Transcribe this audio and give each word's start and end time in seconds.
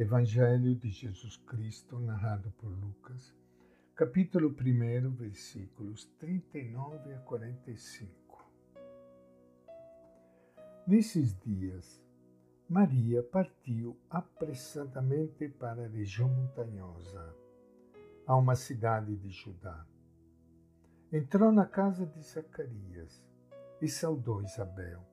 Evangelho 0.00 0.76
de 0.76 0.90
Jesus 0.90 1.38
Cristo, 1.38 1.98
narrado 1.98 2.52
por 2.52 2.70
Lucas, 2.70 3.34
capítulo 3.96 4.48
1, 4.50 5.10
versículos 5.10 6.04
39 6.20 7.14
a 7.14 7.18
45. 7.18 8.48
Nesses 10.86 11.36
dias, 11.40 12.00
Maria 12.68 13.24
partiu 13.24 13.98
apressadamente 14.08 15.48
para 15.48 15.86
a 15.86 15.88
região 15.88 16.28
montanhosa, 16.28 17.34
a 18.24 18.36
uma 18.36 18.54
cidade 18.54 19.16
de 19.16 19.30
Judá. 19.30 19.84
Entrou 21.12 21.50
na 21.50 21.66
casa 21.66 22.06
de 22.06 22.22
Zacarias 22.22 23.20
e 23.82 23.88
saudou 23.88 24.44
Isabel. 24.44 25.04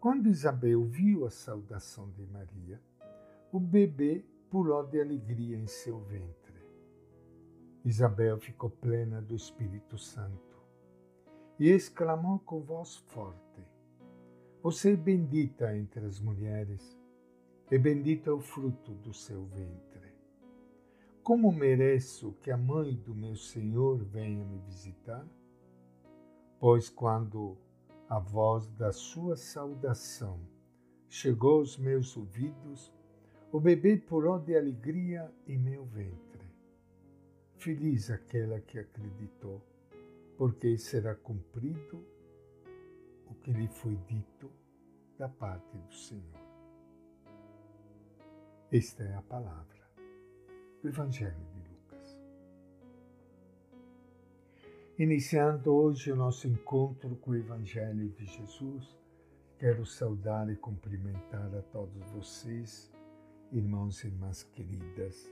Quando 0.00 0.30
Isabel 0.30 0.86
viu 0.86 1.26
a 1.26 1.30
saudação 1.30 2.10
de 2.12 2.24
Maria, 2.28 2.80
o 3.54 3.60
bebê 3.60 4.24
pulou 4.50 4.84
de 4.84 5.00
alegria 5.00 5.56
em 5.56 5.68
seu 5.68 6.00
ventre. 6.00 6.60
Isabel 7.84 8.36
ficou 8.40 8.68
plena 8.68 9.22
do 9.22 9.36
Espírito 9.36 9.96
Santo 9.96 10.60
e 11.56 11.68
exclamou 11.68 12.40
com 12.40 12.60
voz 12.60 12.96
forte: 12.96 13.64
Você 14.60 14.94
é 14.94 14.96
bendita 14.96 15.76
entre 15.76 16.04
as 16.04 16.18
mulheres, 16.18 16.98
e 17.70 17.78
bendito 17.78 18.28
é 18.28 18.32
o 18.32 18.40
fruto 18.40 18.92
do 18.94 19.14
seu 19.14 19.44
ventre. 19.44 20.12
Como 21.22 21.52
mereço 21.52 22.32
que 22.42 22.50
a 22.50 22.56
mãe 22.56 22.96
do 22.96 23.14
meu 23.14 23.36
Senhor 23.36 23.98
venha 23.98 24.44
me 24.44 24.58
visitar? 24.58 25.24
Pois 26.58 26.90
quando 26.90 27.56
a 28.08 28.18
voz 28.18 28.66
da 28.72 28.90
sua 28.90 29.36
saudação 29.36 30.40
chegou 31.08 31.60
aos 31.60 31.78
meus 31.78 32.16
ouvidos, 32.16 32.92
o 33.54 33.60
bebê 33.60 33.96
pulou 33.96 34.40
de 34.40 34.56
alegria 34.56 35.32
em 35.46 35.56
meu 35.56 35.84
ventre. 35.84 36.42
Feliz 37.56 38.10
aquela 38.10 38.60
que 38.60 38.80
acreditou, 38.80 39.62
porque 40.36 40.76
será 40.76 41.14
cumprido 41.14 42.04
o 43.30 43.34
que 43.36 43.52
lhe 43.52 43.68
foi 43.68 43.94
dito 44.08 44.50
da 45.16 45.28
parte 45.28 45.78
do 45.78 45.94
Senhor. 45.94 46.42
Esta 48.72 49.04
é 49.04 49.14
a 49.14 49.22
palavra 49.22 49.88
do 50.82 50.88
Evangelho 50.88 51.46
de 51.52 51.60
Lucas. 51.70 52.20
Iniciando 54.98 55.72
hoje 55.72 56.10
o 56.10 56.16
nosso 56.16 56.48
encontro 56.48 57.14
com 57.18 57.30
o 57.30 57.36
Evangelho 57.36 58.08
de 58.08 58.26
Jesus, 58.26 58.98
quero 59.60 59.86
saudar 59.86 60.50
e 60.50 60.56
cumprimentar 60.56 61.54
a 61.54 61.62
todos 61.62 62.02
vocês 62.10 62.92
irmãos 63.56 64.02
e 64.02 64.08
irmãs 64.08 64.42
queridas 64.42 65.30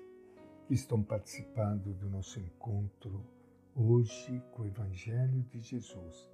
que 0.68 0.74
estão 0.74 1.02
participando 1.02 1.92
do 1.94 2.08
nosso 2.08 2.38
encontro 2.38 3.26
hoje 3.74 4.40
com 4.52 4.62
o 4.62 4.66
Evangelho 4.66 5.42
de 5.50 5.60
Jesus, 5.60 6.30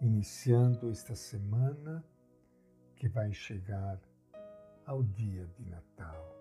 iniciando 0.00 0.90
esta 0.90 1.14
semana 1.14 2.04
que 2.96 3.08
vai 3.08 3.32
chegar 3.32 4.00
ao 4.84 5.04
dia 5.04 5.46
de 5.56 5.64
Natal, 5.66 6.34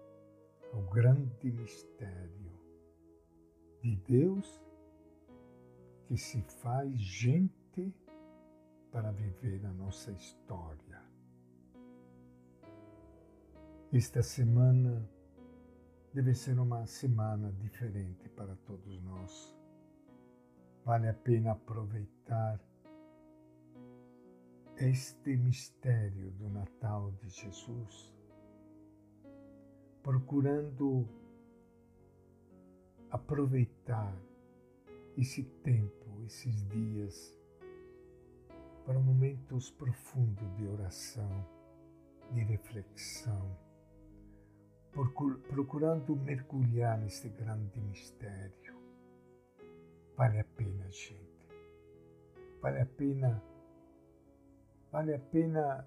ao 0.74 0.82
grande 0.90 1.52
mistério 1.52 2.60
de 3.84 3.96
Deus 3.98 4.60
que 6.08 6.18
se 6.18 6.42
faz 6.42 6.92
gente 7.00 7.94
para 8.92 9.12
viver 9.12 9.64
a 9.64 9.74
nossa 9.74 10.12
história 10.12 11.05
esta 13.94 14.22
semana 14.22 15.08
deve 16.14 16.34
ser 16.34 16.60
uma 16.60 16.86
semana 16.86 17.52
diferente 17.54 18.28
para 18.30 18.56
todos 18.66 19.02
nós. 19.02 19.56
Vale 20.84 21.08
a 21.10 21.14
pena 21.14 21.52
aproveitar 21.52 22.60
este 24.78 25.38
mistério 25.38 26.32
do 26.32 26.50
Natal 26.50 27.12
de 27.14 27.30
Jesus, 27.30 28.14
procurando 30.04 31.08
aproveitar 33.10 34.16
esse 35.18 35.44
tempo, 35.64 36.22
esses 36.26 36.68
dias, 36.68 37.38
para 38.86 39.00
momentos 39.00 39.72
profundos 39.72 40.54
de 40.58 40.68
oração, 40.68 41.46
de 42.32 42.42
reflexão 42.42 43.65
procurando 44.96 46.16
mergulhar 46.16 46.98
nesse 46.98 47.28
grande 47.28 47.82
mistério. 47.82 48.74
Vale 50.16 50.40
a 50.40 50.44
pena, 50.56 50.90
gente. 50.90 51.26
Vale 52.62 52.80
a 52.80 52.86
pena, 52.86 53.44
vale 54.92 55.14
a 55.14 55.20
pena 55.20 55.86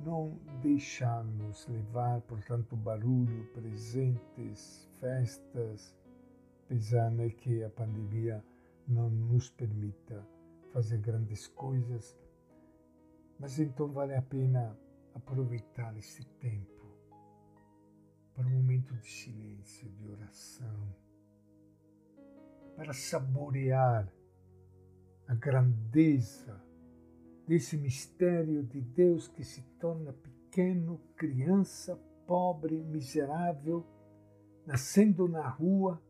não 0.00 0.38
deixar-nos 0.62 1.66
levar 1.66 2.20
por 2.22 2.42
tanto 2.44 2.76
barulho, 2.76 3.46
presentes, 3.52 4.88
festas, 5.00 5.96
apesar 6.64 7.10
né, 7.10 7.28
que 7.30 7.64
a 7.64 7.70
pandemia 7.70 8.44
não 8.86 9.10
nos 9.10 9.50
permita 9.50 10.24
fazer 10.72 10.98
grandes 10.98 11.48
coisas, 11.48 12.16
mas 13.40 13.58
então 13.58 13.88
vale 13.88 14.14
a 14.14 14.22
pena 14.22 14.78
aproveitar 15.14 15.96
esse 15.96 16.24
tempo 16.38 16.75
para 18.36 18.46
um 18.46 18.50
momento 18.50 18.94
de 18.94 19.10
silêncio, 19.10 19.88
de 19.88 20.06
oração, 20.10 20.94
para 22.76 22.92
saborear 22.92 24.12
a 25.26 25.34
grandeza 25.34 26.62
desse 27.46 27.78
mistério 27.78 28.62
de 28.62 28.82
Deus 28.82 29.26
que 29.26 29.42
se 29.42 29.62
torna 29.80 30.12
pequeno, 30.12 31.00
criança, 31.16 31.96
pobre, 32.26 32.76
miserável, 32.84 33.86
nascendo 34.66 35.26
na 35.26 35.48
rua, 35.48 36.02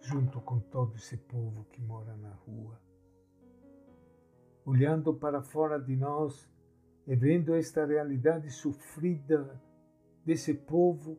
junto 0.00 0.40
com 0.40 0.58
todo 0.58 0.96
esse 0.96 1.16
povo 1.16 1.64
que 1.66 1.80
mora 1.80 2.16
na 2.16 2.34
rua. 2.34 2.80
Olhando 4.64 5.14
para 5.14 5.42
fora 5.42 5.78
de 5.78 5.94
nós 5.94 6.50
e 7.06 7.14
vendo 7.14 7.54
esta 7.54 7.86
realidade 7.86 8.50
sofrida 8.50 9.62
desse 10.24 10.54
povo, 10.54 11.18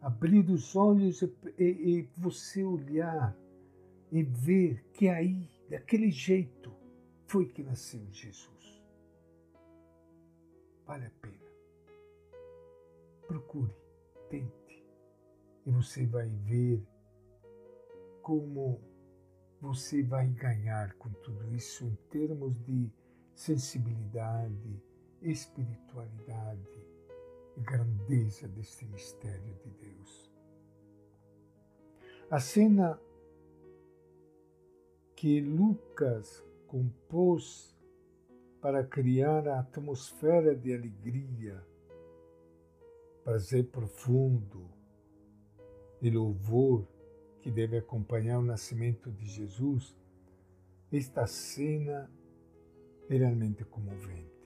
abrir 0.00 0.48
os 0.50 0.74
olhos 0.74 1.22
e, 1.22 1.32
e, 1.58 1.64
e 1.64 2.02
você 2.16 2.64
olhar 2.64 3.36
e 4.10 4.22
ver 4.22 4.84
que 4.92 5.08
aí, 5.08 5.48
daquele 5.68 6.10
jeito, 6.10 6.72
foi 7.26 7.46
que 7.46 7.62
nasceu 7.62 8.04
Jesus. 8.10 8.82
Vale 10.84 11.06
a 11.06 11.10
pena. 11.22 11.38
Procure, 13.26 13.72
tente, 14.28 14.84
e 15.64 15.70
você 15.70 16.04
vai 16.04 16.28
ver 16.28 16.82
como 18.20 18.80
você 19.60 20.02
vai 20.02 20.28
ganhar 20.28 20.92
com 20.94 21.10
tudo 21.10 21.54
isso 21.54 21.86
em 21.86 21.94
termos 22.10 22.60
de 22.64 22.90
sensibilidade, 23.34 24.82
espiritualidade, 25.22 26.86
e 27.56 27.60
grandeza 27.60 28.48
deste 28.48 28.84
mistério 28.86 29.54
de 29.54 29.70
Deus. 29.70 30.32
A 32.30 32.40
cena 32.40 32.98
que 35.14 35.40
Lucas 35.40 36.42
compôs 36.66 37.76
para 38.60 38.84
criar 38.84 39.46
a 39.48 39.60
atmosfera 39.60 40.54
de 40.54 40.72
alegria, 40.72 41.62
prazer 43.24 43.66
profundo 43.70 44.70
e 46.00 46.10
louvor 46.10 46.86
que 47.40 47.50
deve 47.50 47.76
acompanhar 47.76 48.38
o 48.38 48.42
nascimento 48.42 49.10
de 49.10 49.26
Jesus, 49.26 49.96
esta 50.92 51.26
cena 51.26 52.10
é 53.08 53.16
realmente 53.16 53.64
comovente. 53.64 54.41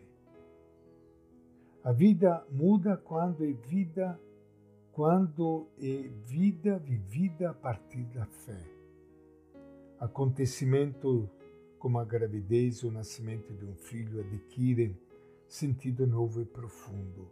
A 1.86 1.92
vida 1.92 2.44
muda 2.50 2.96
quando 2.96 3.44
é 3.44 3.52
vida, 3.52 4.20
quando 4.90 5.68
é 5.78 6.08
vida 6.24 6.80
vivida 6.80 7.50
a 7.50 7.54
partir 7.54 8.02
da 8.06 8.26
fé. 8.26 8.60
Acontecimento 10.00 11.30
como 11.78 12.00
a 12.00 12.04
gravidez 12.04 12.82
ou 12.82 12.90
o 12.90 12.92
nascimento 12.92 13.54
de 13.54 13.64
um 13.64 13.76
filho 13.76 14.18
adquirem 14.18 14.98
sentido 15.46 16.08
novo 16.08 16.42
e 16.42 16.44
profundo. 16.44 17.30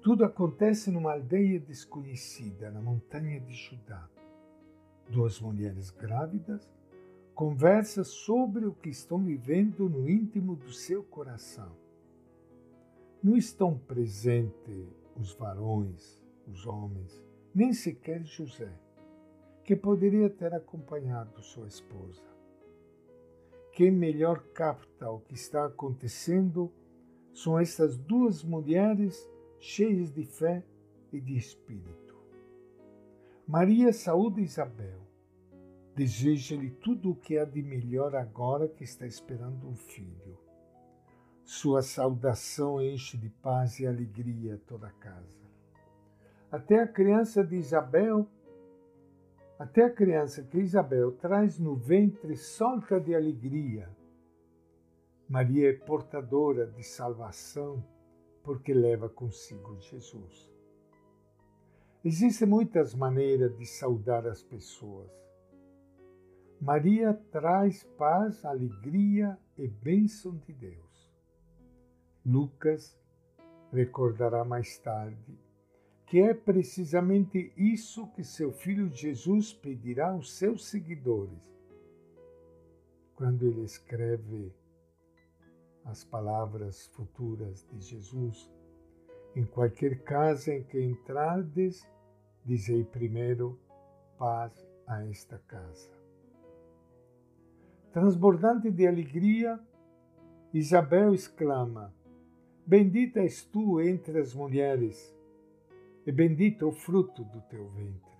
Tudo 0.00 0.24
acontece 0.24 0.88
numa 0.92 1.14
aldeia 1.14 1.58
desconhecida, 1.58 2.70
na 2.70 2.80
montanha 2.80 3.40
de 3.40 3.52
Judá. 3.52 4.08
Duas 5.08 5.40
mulheres 5.40 5.90
grávidas 5.90 6.70
conversam 7.34 8.04
sobre 8.04 8.64
o 8.64 8.72
que 8.72 8.90
estão 8.90 9.18
vivendo 9.18 9.88
no 9.88 10.08
íntimo 10.08 10.54
do 10.54 10.72
seu 10.72 11.02
coração 11.02 11.89
não 13.22 13.36
estão 13.36 13.76
presentes 13.78 14.86
os 15.16 15.32
varões, 15.34 16.22
os 16.46 16.66
homens, 16.66 17.22
nem 17.54 17.72
sequer 17.72 18.24
José, 18.24 18.72
que 19.64 19.76
poderia 19.76 20.30
ter 20.30 20.54
acompanhado 20.54 21.42
sua 21.42 21.66
esposa. 21.66 22.22
Quem 23.72 23.90
melhor 23.90 24.42
capta 24.54 25.10
o 25.10 25.20
que 25.20 25.34
está 25.34 25.66
acontecendo 25.66 26.72
são 27.32 27.58
estas 27.58 27.96
duas 27.96 28.42
mulheres 28.42 29.28
cheias 29.58 30.10
de 30.10 30.24
fé 30.24 30.64
e 31.12 31.20
de 31.20 31.36
espírito. 31.36 32.16
Maria 33.46 33.92
saúde 33.92 34.42
Isabel, 34.42 35.00
deseja-lhe 35.94 36.70
tudo 36.70 37.10
o 37.10 37.16
que 37.16 37.36
há 37.36 37.44
de 37.44 37.62
melhor 37.62 38.14
agora 38.14 38.68
que 38.68 38.84
está 38.84 39.06
esperando 39.06 39.68
um 39.68 39.74
filho. 39.74 40.38
Sua 41.52 41.82
saudação 41.82 42.80
enche 42.80 43.18
de 43.18 43.28
paz 43.28 43.80
e 43.80 43.86
alegria 43.86 44.56
toda 44.68 44.86
a 44.86 44.92
casa. 44.92 45.36
Até 46.48 46.78
a 46.78 46.86
criança 46.86 47.42
de 47.42 47.56
Isabel, 47.56 48.24
até 49.58 49.82
a 49.82 49.90
criança 49.90 50.44
que 50.44 50.58
Isabel 50.58 51.10
traz 51.10 51.58
no 51.58 51.74
ventre 51.74 52.36
solta 52.36 53.00
de 53.00 53.16
alegria. 53.16 53.90
Maria 55.28 55.70
é 55.70 55.72
portadora 55.72 56.68
de 56.68 56.84
salvação 56.84 57.84
porque 58.44 58.72
leva 58.72 59.08
consigo 59.08 59.76
Jesus. 59.80 60.54
Existem 62.04 62.46
muitas 62.46 62.94
maneiras 62.94 63.58
de 63.58 63.66
saudar 63.66 64.24
as 64.24 64.40
pessoas. 64.40 65.10
Maria 66.60 67.12
traz 67.32 67.82
paz, 67.98 68.44
alegria 68.44 69.36
e 69.58 69.66
bênção 69.66 70.36
de 70.36 70.52
Deus. 70.52 70.89
Lucas 72.24 72.98
recordará 73.72 74.44
mais 74.44 74.78
tarde 74.78 75.38
que 76.06 76.20
é 76.20 76.34
precisamente 76.34 77.52
isso 77.56 78.08
que 78.08 78.24
seu 78.24 78.52
filho 78.52 78.88
Jesus 78.92 79.52
pedirá 79.52 80.10
aos 80.10 80.32
seus 80.36 80.66
seguidores 80.66 81.50
quando 83.14 83.44
ele 83.44 83.62
escreve 83.62 84.52
as 85.84 86.02
palavras 86.02 86.86
futuras 86.88 87.64
de 87.70 87.80
Jesus 87.80 88.50
em 89.36 89.44
qualquer 89.44 90.02
casa 90.02 90.52
em 90.52 90.64
que 90.64 90.80
entrardes, 90.82 91.86
dizei 92.44 92.82
primeiro 92.84 93.58
paz 94.18 94.52
a 94.86 95.04
esta 95.06 95.38
casa. 95.46 95.92
Transbordante 97.92 98.70
de 98.70 98.86
alegria, 98.86 99.60
Isabel 100.52 101.14
exclama: 101.14 101.94
Bendita 102.66 103.20
és 103.20 103.44
tu 103.44 103.80
entre 103.80 104.18
as 104.18 104.34
mulheres, 104.34 105.14
e 106.06 106.12
bendito 106.12 106.68
o 106.68 106.72
fruto 106.72 107.24
do 107.24 107.40
teu 107.42 107.68
ventre. 107.68 108.10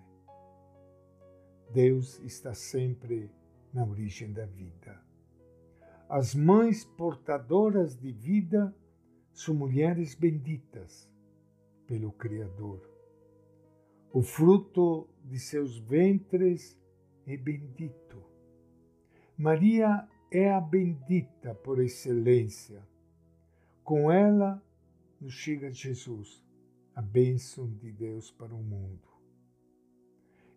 Deus 1.73 2.19
está 2.21 2.53
sempre 2.53 3.31
na 3.73 3.85
origem 3.85 4.33
da 4.33 4.45
vida. 4.45 5.01
As 6.09 6.35
mães 6.35 6.85
portadoras 6.85 7.97
de 7.97 8.11
vida 8.11 8.75
são 9.33 9.55
mulheres 9.55 10.15
benditas 10.15 11.09
pelo 11.87 12.11
Criador. 12.13 12.81
O 14.13 14.23
fruto 14.23 15.09
de 15.25 15.39
seus 15.39 15.79
ventres 15.79 16.77
é 17.27 17.37
bendito. 17.37 18.21
Maria 19.37 20.09
é 20.31 20.51
a 20.51 20.61
bendita 20.61 21.55
por 21.55 21.81
excelência. 21.81 22.83
Com 23.91 24.09
ela 24.09 24.63
nos 25.21 25.33
chega 25.33 25.69
Jesus, 25.73 26.41
a 26.95 27.03
bênção 27.03 27.69
de 27.69 27.91
Deus 27.91 28.31
para 28.31 28.55
o 28.55 28.63
mundo. 28.63 29.09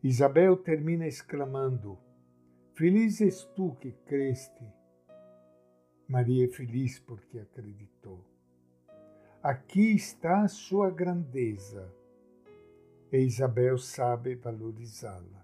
Isabel 0.04 0.56
termina 0.56 1.08
exclamando: 1.08 1.98
Feliz 2.76 3.22
és 3.22 3.44
tu 3.56 3.76
que 3.82 3.92
creste. 4.06 4.64
Maria 6.08 6.46
é 6.46 6.48
feliz 6.48 7.00
porque 7.00 7.40
acreditou. 7.40 8.24
Aqui 9.42 9.96
está 9.96 10.44
a 10.44 10.48
sua 10.48 10.92
grandeza, 10.92 11.92
e 13.12 13.18
Isabel 13.18 13.80
sabe 13.80 14.36
valorizá-la. 14.36 15.44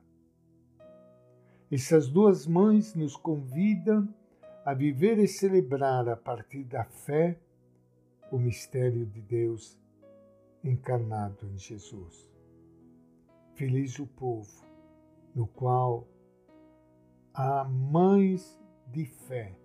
Essas 1.71 2.07
duas 2.07 2.45
mães 2.45 2.93
nos 2.93 3.15
convidam 3.15 4.07
a 4.63 4.75
viver 4.75 5.17
e 5.17 5.27
celebrar 5.27 6.07
a 6.07 6.15
partir 6.15 6.63
da 6.65 6.83
fé 6.83 7.39
o 8.31 8.37
mistério 8.37 9.05
de 9.05 9.21
Deus 9.21 9.77
encarnado 10.63 11.45
em 11.47 11.57
Jesus. 11.57 12.29
Feliz 13.55 13.97
o 13.99 14.07
povo 14.07 14.65
no 15.33 15.47
qual 15.47 16.07
há 17.33 17.63
mães 17.63 18.59
de 18.87 19.05
fé, 19.05 19.55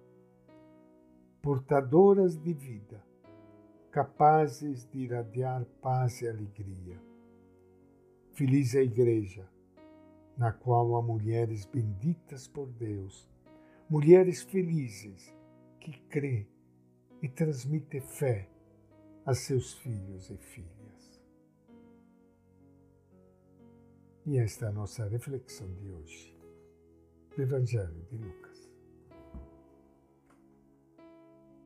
portadoras 1.43 2.37
de 2.37 2.52
vida 2.52 3.02
capazes 3.90 4.84
de 4.90 5.05
irradiar 5.05 5.64
paz 5.81 6.20
e 6.20 6.28
alegria. 6.28 7.00
Feliz 8.32 8.75
a 8.75 8.82
Igreja, 8.82 9.49
na 10.37 10.52
qual 10.52 10.96
há 10.96 11.02
mulheres 11.02 11.64
benditas 11.64 12.49
por 12.49 12.67
Deus, 12.72 13.31
mulheres 13.88 14.43
felizes 14.43 15.32
que 15.78 15.93
crê 16.08 16.49
e 17.22 17.28
transmite 17.28 18.00
fé 18.00 18.49
a 19.26 19.34
seus 19.34 19.72
filhos 19.74 20.30
e 20.30 20.36
filhas. 20.36 21.20
E 24.26 24.38
esta 24.38 24.66
é 24.66 24.68
a 24.68 24.72
nossa 24.72 25.06
reflexão 25.06 25.72
de 25.74 25.90
hoje, 25.90 26.36
do 27.34 27.42
Evangelho 27.42 28.06
de 28.10 28.16
Lucas. 28.16 28.63